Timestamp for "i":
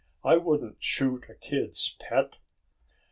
0.23-0.37